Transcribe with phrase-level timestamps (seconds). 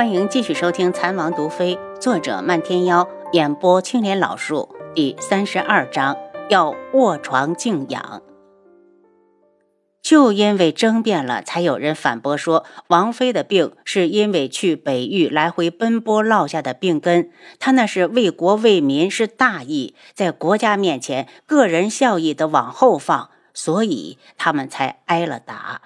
[0.00, 6.16] 欢迎继续收听《残王毒妃》，作者漫天妖，演播青莲老树，第三十二章
[6.48, 8.22] 要卧床静养。
[10.00, 25.82] 就因为争辩了，才有人反驳说，王妃的病是因为去北域来回奔波落下的病根，她那是为国为民，是大义，在国家面前，个人效益的往后放，所以他们才挨了打。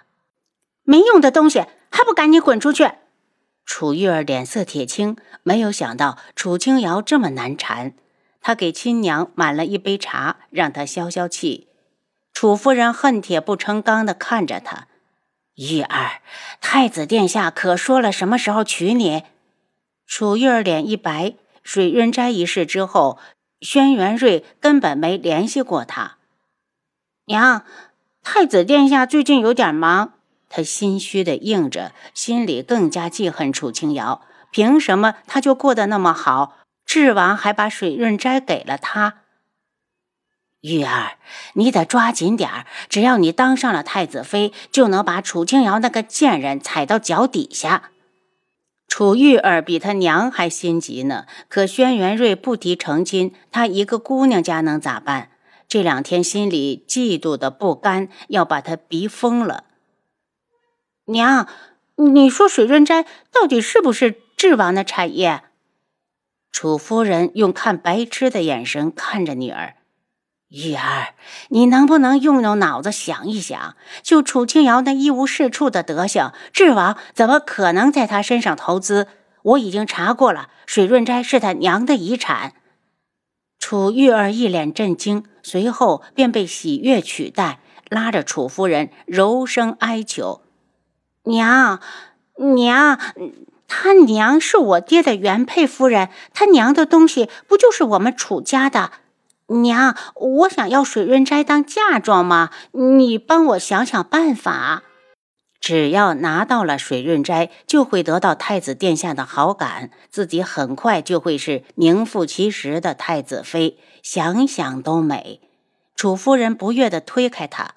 [0.85, 2.89] 没用的东西，还不赶紧滚出去！
[3.67, 7.95] 楚玉儿脸色铁青，没有想到楚清瑶这么难缠。
[8.41, 11.69] 她给亲娘满了一杯茶，让她消消气。
[12.33, 14.89] 楚夫人恨铁不成钢地看着她
[15.57, 16.21] ：“玉儿，
[16.61, 19.25] 太子殿下可说了什么时候娶你？”
[20.07, 21.35] 楚玉儿脸一白。
[21.63, 23.19] 水润斋一事之后，
[23.63, 26.19] 轩辕睿根本没联系过她。
[27.25, 27.65] 娘，
[28.23, 30.14] 太子殿下最近有点忙。
[30.55, 34.23] 他心虚的应着，心里更加记恨楚清瑶。
[34.53, 36.59] 凭什么他就过得那么好？
[36.87, 39.23] 智王还把水润斋给了他。
[40.61, 41.19] 玉儿，
[41.55, 42.67] 你得抓紧点儿。
[42.89, 47.91] 只要你当上了太子妃，就能把楚清瑶那个贱人踩到脚底下。
[48.87, 51.27] 楚玉儿比他娘还心急呢。
[51.49, 55.31] 可轩辕睿不提成亲，他一个姑娘家能咋办？
[55.67, 59.65] 这两天心里嫉妒的不甘，要把他逼疯了。
[61.07, 61.47] 娘，
[61.97, 65.43] 你说水润斋到底是不是智王的产业？
[66.51, 69.75] 楚夫人用看白痴的眼神看着女儿。
[70.49, 71.15] 玉儿，
[71.49, 73.77] 你能不能用用脑子想一想？
[74.03, 79.09] 就楚清瑶那一无是处的德行，智王怎么可能在他身上投资？
[79.43, 82.55] 我已经查过了，水润斋是他娘的遗产。
[83.59, 87.61] 楚玉儿一脸震惊，随后便被喜悦取代，
[87.91, 90.44] 拉着楚夫人柔声哀求。
[91.25, 91.81] 娘，
[92.37, 92.99] 娘，
[93.67, 98.93] 他娘是我爹的原配夫人，他娘的东西不就是我们楚家的？
[99.49, 102.51] 娘，我想要水润斋当嫁妆吗？
[102.73, 104.83] 你帮我想想办法。
[105.61, 113.79] 只要拿到了水润斋，就会得到太子殿下的好感，自己很快就会是名副其实的太子妃。
[114.03, 115.41] 想想都美。
[115.97, 117.71] 楚夫人不悦地推开他，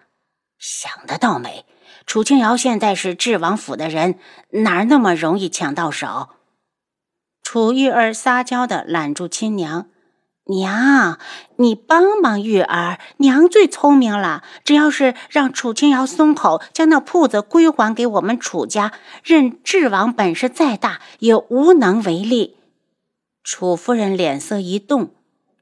[0.58, 1.66] 想得倒美。
[2.06, 4.18] 楚清瑶现在是智王府的人，
[4.52, 6.30] 哪儿那么容易抢到手？
[7.44, 9.88] 楚玉儿撒娇的揽住亲娘
[10.48, 11.18] ：“娘，
[11.58, 14.44] 你帮帮玉儿，娘最聪明了。
[14.64, 18.94] 只要是让楚清瑶松口，将那铺子归还给我们楚家，
[19.24, 22.58] 任智王本事再大，也无能为力。”
[23.44, 25.12] 楚夫人脸色一动：“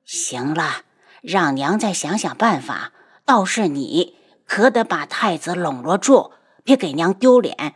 [0.06, 0.82] 行了，
[1.22, 2.92] 让娘再想想办法。
[3.26, 4.15] 倒是你。”
[4.46, 6.32] 可得把太子笼络住，
[6.64, 7.76] 别给娘丢脸。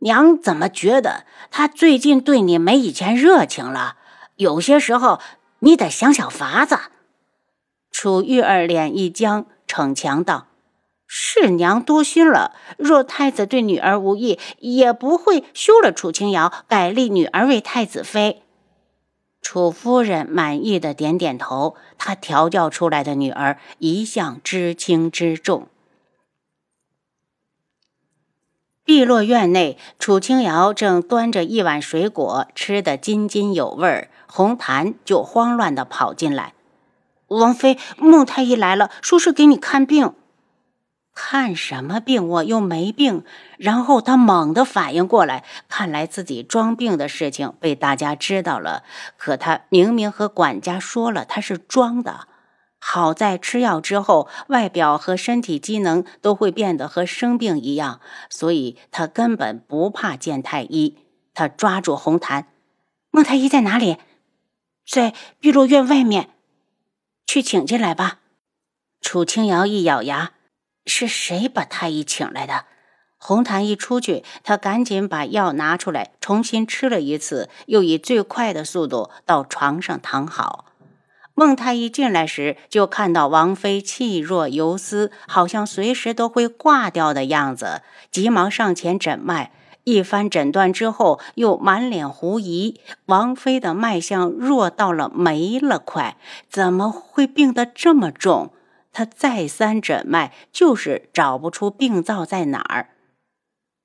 [0.00, 3.96] 娘怎么觉得他最近对你没以前热情了？
[4.36, 5.20] 有些时候
[5.58, 6.78] 你得想想法子。
[7.90, 10.46] 楚玉儿脸一僵，逞强道
[11.06, 12.54] ：“是娘多心了。
[12.78, 18.42] 若太子对女儿无意，也不会休了楚清瑶，改立女儿为太子妃。”
[19.42, 21.76] 楚夫人满意的点点头。
[21.98, 25.68] 她调教出来的女儿一向知轻知重。
[28.90, 34.10] 碧落院内，楚清瑶正端着一碗水果，吃得津津有味儿。
[34.26, 36.54] 红檀就慌乱地跑进来
[37.30, 40.12] ：“王妃，孟太医来了，说是给你看病。
[41.14, 42.26] 看什么病？
[42.26, 43.22] 我又没病。”
[43.58, 48.82] 然后他猛地反应过来，看来自己装病的事情被大家知道了。
[49.16, 52.26] 可他明明和管家说了，他是装的。
[52.82, 60.96] 好在吃药之后，外表和身体机能都会变得和生病一样，所以他根本不怕见太医。
[61.34, 62.48] 他抓住红檀，
[63.10, 63.98] 孟太医在哪里？
[64.86, 66.30] 在碧落院外面，
[67.26, 68.18] 去请进来吧。
[69.00, 70.32] 楚清瑶一咬牙，
[70.84, 72.64] 是谁把太医请来的？
[73.18, 80.69] 红檀一出去，他赶紧把药拿出来，重新吃了一次，又以最快的速度到床上躺好。
[81.40, 89.50] 孟太医进来时，就看到王妃气若游丝，好像随时都会挂掉的样子，急忙上前诊脉。
[89.84, 92.78] 一番诊断之后，又满脸狐疑。
[93.06, 96.18] 王妃的脉象弱到了没了，快
[96.50, 98.52] 怎么会病得这么重？
[98.92, 102.90] 他再三诊脉，就是找不出病灶在哪儿。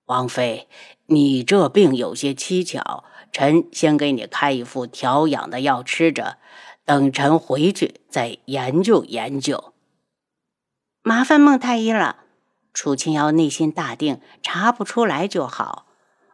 [0.08, 0.68] 王妃，
[1.06, 6.36] 你这病有些蹊跷，臣先给你开一副调养的药吃着。
[6.86, 9.74] 等臣回去再研究研究。
[11.02, 12.24] 麻烦孟太医了。
[12.74, 15.88] 楚青瑶内心大定，查不出来就好。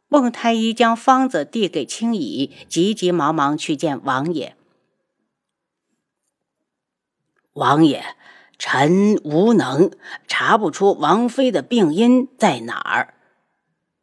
[0.07, 4.57] 孟太医将方子递给青乙，急急忙忙去见王爷。
[7.53, 8.15] 王爷，
[8.57, 9.91] 臣无能，
[10.27, 13.13] 查不出王妃的病因在哪儿。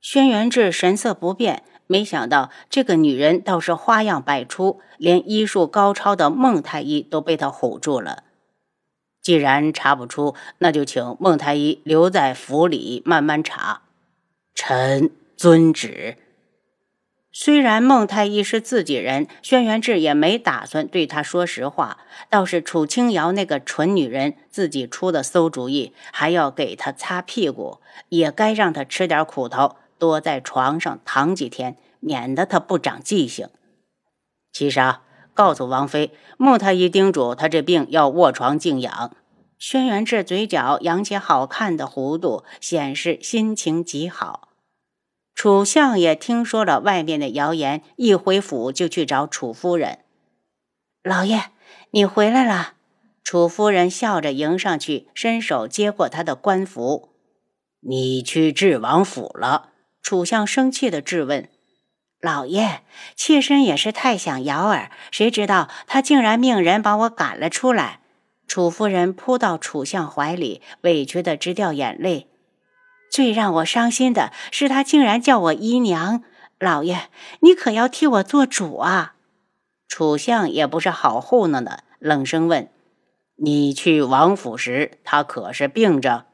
[0.00, 8.23] 轩辕志神色不变，没想到这个女人倒是花样百出，连医术高超的孟太医都被她唬住了。
[9.20, 13.82] 既然查不出，那就请孟太医留在府里慢慢查。
[14.55, 16.17] 臣遵旨。
[17.31, 21.99] 虽然孟太医是自己人，轩辕志也没打算对他说实话。
[22.29, 33.48] 倒是楚清瑶那个蠢女人自己出的馊主意，还要给他擦屁股，也该让他吃点苦头，多在床上躺几天，免得他不长记性。
[34.52, 35.02] 七杀。
[35.34, 39.14] 告诉王妃，穆太医叮嘱他这病要卧床静养。
[39.56, 44.48] 轩辕志嘴角扬起好看的弧度，显示心情极好。
[45.36, 50.00] 楚相也听说了外面的谣言，一回府就去找楚夫人。
[51.04, 51.52] 老爷，
[51.92, 52.72] 你回来了。
[53.22, 57.10] 楚夫人笑着迎上去，伸手接过他的官服。
[57.78, 59.68] 你去智王府了？
[60.02, 61.48] 楚相生气地质问。
[62.20, 62.80] 老爷，
[63.14, 68.00] 妾身也是太想瑶儿，谁知道他竟然命人把我赶了出来。
[68.46, 72.26] 楚夫人扑到楚相怀里，委屈的直掉眼泪。
[73.10, 76.24] 最让我伤心的是，他竟然叫我姨娘。
[76.58, 77.08] 老爷，
[77.40, 79.14] 你可要替我做主啊！
[79.86, 82.68] 楚相也不是好糊弄的，冷声问
[83.40, 86.26] ：“你去王府时，他可是病着？”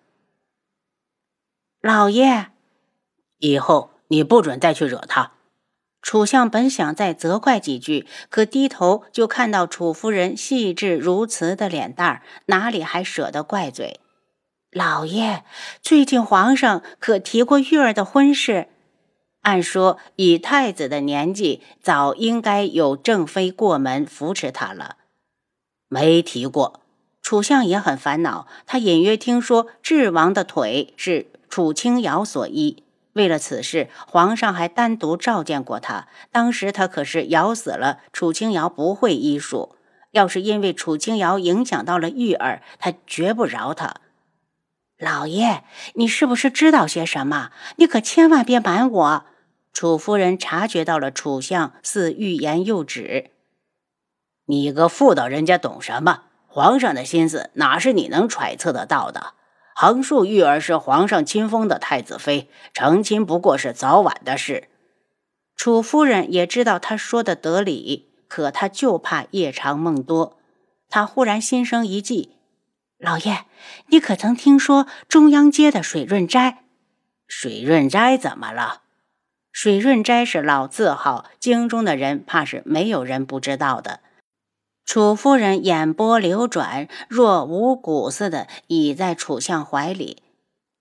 [1.82, 2.52] 老爷，
[3.38, 5.32] 以后你不准再去惹他。
[6.02, 14.00] 楚相本想再责怪几句，可低头就看到楚夫人细致如瓷的脸蛋儿，哪里还舍得怪罪？
[14.70, 15.44] 老爷，
[15.80, 18.68] 最近皇上可提过玉儿的婚事？
[19.40, 24.96] 按说以太子的年纪，早应该有正妃过门扶持他了。
[25.88, 26.80] 没提过。
[27.22, 32.83] 楚相也很烦恼，他隐约听说智王的腿是楚清瑶所医。
[33.14, 36.06] 为了此事，皇上还单独召见过他。
[36.30, 39.76] 当时他可是咬死了楚清瑶不会医术，
[40.10, 43.96] 要是因为楚清瑶影响到了玉儿，他绝不饶他。
[44.98, 45.64] 老爷，
[45.94, 47.50] 你是不是知道些什么？
[47.76, 49.24] 你可千万别瞒我。
[49.72, 53.30] 楚夫人察觉到了楚相似欲言又止。
[54.46, 56.22] 你个妇道人家懂什么？
[56.46, 59.34] 皇上的心思哪是你能揣测得到的？
[59.76, 64.68] 横竖玉儿是皇上亲封的太子妃，成亲不过是早晚的事。
[65.56, 70.38] 楚夫人也知道他说的得理，可她就怕夜长梦多。
[70.88, 72.36] 她忽然心生一计
[72.98, 73.46] ：“老爷，
[73.88, 76.64] 你可曾听说中央街的水润斋？
[77.26, 78.82] 水润斋怎么了？
[79.50, 84.00] 水润斋是老字号，京中的人怕是没有人不知道的。”
[84.84, 90.22] 楚夫人眼波流转，若无骨似的倚在楚相怀里。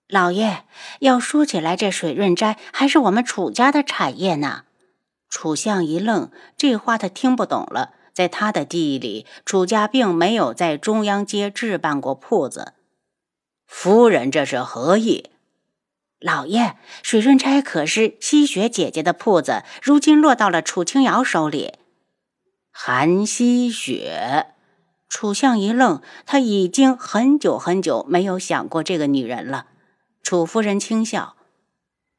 [0.06, 0.64] 老爷，
[1.00, 4.64] 要说起来，这水润斋还是我们楚家的产业呢。
[5.30, 7.92] 楚相一愣，这话他听不懂了。
[8.12, 12.74] 在他的记忆里，楚家并没有在中央街置办过铺子。
[13.66, 15.30] 夫人，这是何意？
[16.20, 21.72] 老爷，水润斋可是西雪姐姐的铺子，如今落到了楚清瑶手里。
[22.76, 24.46] 韩熙雪，
[25.08, 29.66] 楚相一愣，他已经很久很久没有想过这个女人了。
[30.24, 31.36] 楚夫人轻笑：“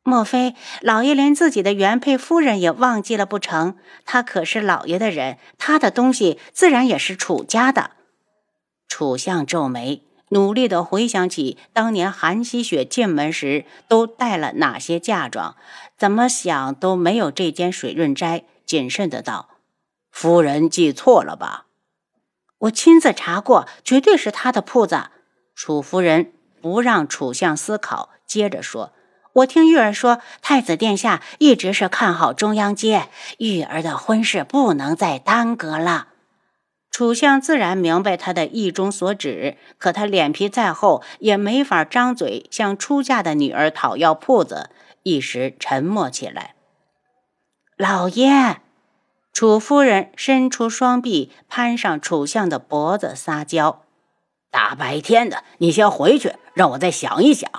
[0.02, 3.76] 莫非老爷连自己的原配夫人也忘记了不成？
[4.06, 7.92] 她可是老爷的人，她的东西自然也是楚家的。”
[8.88, 15.58] 楚相皱眉，努力的回想起当年韩熙雪进门时都带了哪些嫁妆，
[15.98, 18.46] 怎么想都没有这间水润斋。
[18.66, 19.50] 谨慎的道。
[20.16, 21.66] 夫人记错了吧？
[22.60, 25.10] 我亲自查过，绝对是他的铺子。
[25.54, 26.32] 楚夫人
[26.62, 28.94] 不让楚相思考，接着说
[29.36, 36.08] ：“我听玉儿说，太子殿下一直是看好中央街，玉儿的婚事不能再耽搁了。”
[36.90, 44.70] 楚相自然明白他的意中所指，可他脸皮再厚，也没法张嘴向出嫁的女儿讨要铺子，
[45.04, 46.56] 一时沉默起来。
[47.76, 48.62] 老爷。
[49.36, 53.84] 楚夫人伸出双臂，攀上楚相的脖子，撒娇
[54.50, 57.52] ：“大白天的，你先回去，让我再想一想。”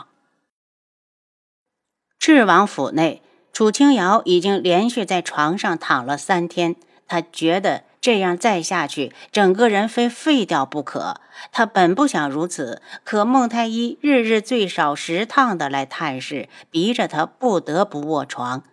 [2.18, 3.20] 智王府内，
[3.52, 11.20] 楚清瑶已经连续在床上躺了三天，她觉得这样再下去，整个人非废掉不可。
[11.52, 18.64] 她本不想如此，可孟太医日日最少十趟的来探视，逼着她不得不卧床。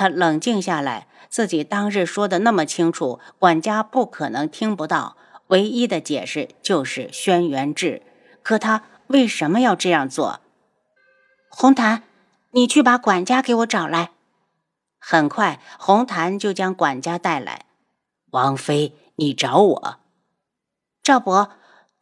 [0.00, 5.14] 他冷静下来，自己当日说的那么清楚，管家不可能听不到。
[5.48, 8.00] 唯一的解释就是轩辕志，
[8.42, 10.40] 可他为什么要这样做？
[11.50, 12.04] 红檀，
[12.52, 14.12] 你去把管家给我找来。
[14.98, 17.66] 很快，红檀就将管家带来。
[18.30, 19.96] 王妃，你找我？
[21.02, 21.50] 赵伯，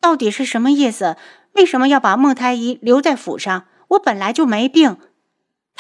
[0.01, 1.17] 到底是什么意思？
[1.55, 3.65] 为什么要把孟太医留在府上？
[3.89, 4.99] 我本来就没病。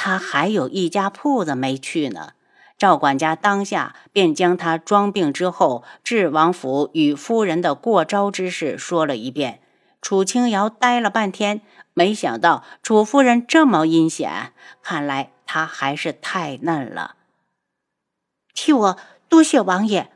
[0.00, 2.34] 他还有一家铺子没去呢。
[2.78, 9.60] 赵管家当下便将他装病之后至王府与夫人的过招之事说了一遍。
[10.00, 11.60] 楚清瑶呆了半天，
[11.92, 17.16] 没想到楚夫人这么阴险，看来她还是太嫩了。
[18.54, 18.96] 替我
[19.28, 20.12] 多谢王爷。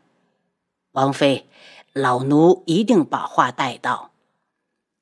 [0.93, 1.49] 王妃，
[1.93, 4.13] 老奴一定把话带到。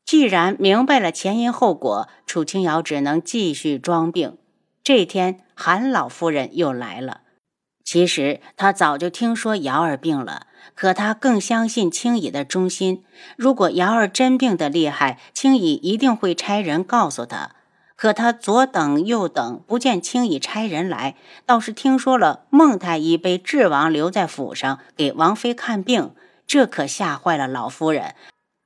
[0.06, 4.38] 既然明白了前因后果，楚清瑶只能继续装病。
[4.82, 7.20] 这天，韩老夫人又来了。
[7.84, 13.04] 其实她早就听说瑶儿病了，可她更相信青羽的忠心。
[13.37, 17.56] 如果瑶儿真病得厉害，青羽一定会差人告诉她。
[17.96, 26.14] 可她左等右等，不见青羽差人来，倒是听说了孟太医被智王留在府上给王妃看病，
[26.46, 28.14] 这可吓坏了老夫人，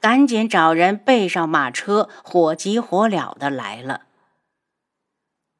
[0.01, 4.03] 赶紧找人备上马车，火急火燎的来了。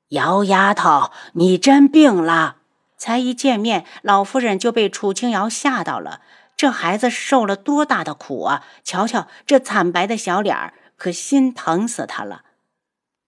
[0.09, 2.57] 姚丫头，你真病了！
[2.97, 6.21] 才一见面，老夫人就被楚清瑶吓到了。
[6.57, 8.65] 这孩子受了多大的苦啊！
[8.85, 12.43] 瞧瞧这惨白的小脸儿，可心疼死她了。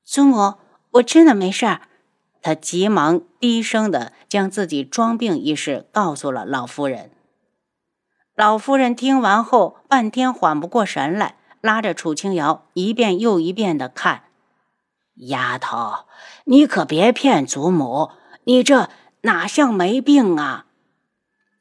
[0.05, 0.55] 祖母，
[0.93, 1.83] 我真的没事儿。
[2.41, 7.11] 她急忙低声的将自己装病一事告诉了老夫人。
[8.37, 14.23] 老夫人听完后，半天缓不过神来，拉着楚清瑶一遍又一遍的看。
[15.17, 16.07] 丫头，
[16.45, 18.11] 你可别骗祖母！
[18.45, 18.89] 你这
[19.23, 20.67] 哪像没病啊？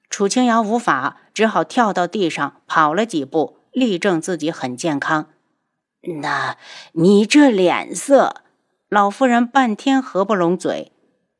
[0.09, 5.29] 楚清瑶无法，只好跳到地上跑了几步，立证自己很健康。
[6.21, 6.57] 那
[6.93, 8.41] 你这脸色……
[8.87, 10.91] 老夫人半天合不拢嘴，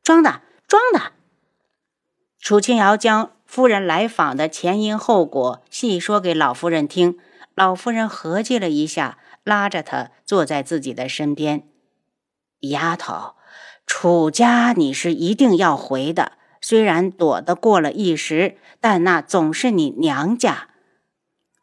[0.02, 1.12] 装的，装的。
[2.40, 7.18] 楚清瑶将夫人来访的前因后果细说给老夫人听。
[7.54, 11.68] 老夫人合计了一下，拉着她坐在自己的身边。
[12.70, 13.36] 丫头，
[13.86, 16.34] 楚家你是一定要回的。
[16.62, 20.70] 虽然躲得过了一时，但那总是你娘家。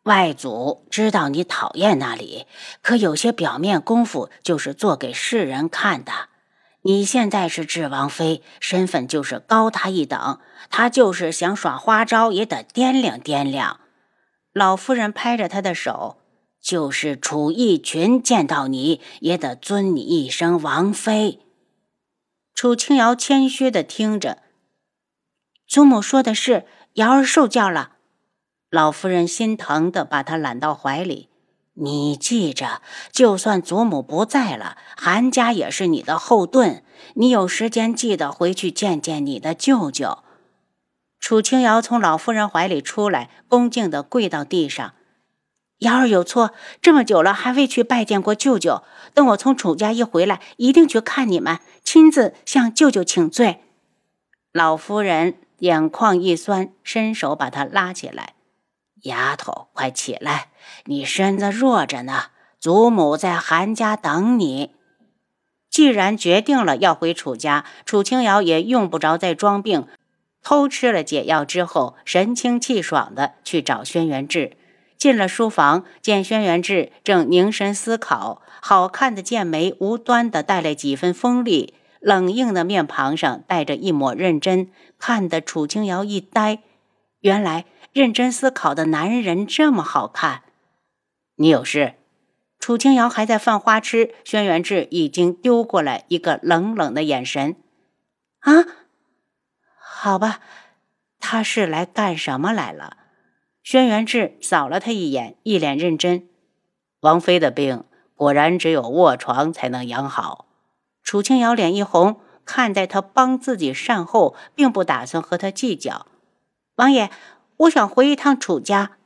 [0.04, 2.46] 外祖知道你讨厌那里，
[2.82, 6.12] 可有些表面功夫就是做给世人看的。
[6.82, 10.40] 你现在是智王妃，身份就是高他一等，
[10.70, 13.78] 他就是想耍花招，也得掂量掂量。
[14.52, 16.18] 老夫人拍着他的手。
[16.62, 21.40] 就是楚义群见到你也得尊你一声王妃。
[22.54, 24.38] 楚清瑶谦虚的听着，
[25.66, 26.64] 祖母说的是，
[26.94, 27.92] 瑶儿受教了。
[28.70, 31.28] 老夫人心疼的把她揽到怀里，
[31.74, 36.84] 你记着，就算祖母不在了，韩家也是你的后盾。
[37.14, 40.18] 你有时间记得回去见见你的舅舅。
[41.18, 44.94] 楚清瑶从老夫人怀里出来，恭敬的跪到地上。
[45.82, 48.82] 瑶儿有错，这么久了还未去拜见过舅舅。
[49.14, 53.62] 等我从楚家一回来，一定去看你们，亲自向舅舅请罪。
[54.52, 58.34] 老夫人眼眶一酸，伸手把她拉起来
[59.02, 60.50] ：“丫头，快起来，
[60.84, 62.26] 你身子弱着呢。
[62.60, 64.70] 祖母在韩家等你。
[65.68, 69.88] 既然决定了要回楚家，楚清瑶也用不着再装病，
[70.44, 74.56] 偷吃了解药之后，神清气爽的去找轩辕志。
[75.02, 86.60] 进了书房，见轩辕志正凝神思考，好看的剑眉无端的带了几分锋利，冷硬的面庞上带着一抹认真，看得楚清瑶一呆。
[87.18, 90.42] 原来认真思考的男人这么好看。
[91.34, 91.94] 你有事？
[92.60, 97.56] 楚清瑶还在犯花痴，轩辕志已经丢过来一个冷冷的眼神。
[98.38, 98.52] 啊，
[99.76, 100.38] 好吧，
[101.18, 102.98] 他是来干什么来了？
[103.62, 106.28] 轩辕志扫了他一眼，一脸认真。
[107.00, 107.84] 王妃的病
[108.16, 110.46] 果然只有卧床才能养好。
[111.02, 116.06] 楚清瑶脸一红，看在他帮自己善后，并不打算和他计较。
[116.76, 117.10] 王爷，
[117.58, 118.98] 我想回一趟楚家。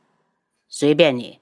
[0.69, 1.41] 随便你。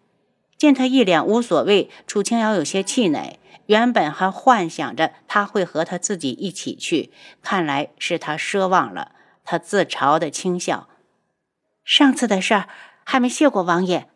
[0.57, 3.39] 见他一脸无所谓，楚清瑶有些气馁。
[3.67, 9.13] 原本还幻想着他会和他自己一起去，看来是他奢望了。
[9.45, 10.89] 他自嘲的轻笑。
[11.85, 12.69] 上次的事儿。
[13.05, 14.09] 还没谢过王爷，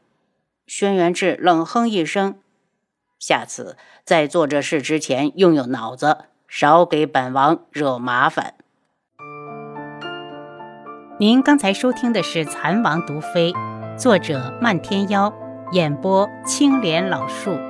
[0.67, 2.39] 轩辕志冷哼一声
[3.19, 8.55] ：“下次在做这事之前用用脑子，少给本王惹麻烦。”
[11.21, 13.53] 您刚才收听的是《蚕王毒妃》，
[13.99, 15.33] 作者漫天妖，
[15.73, 17.68] 演播青莲老树。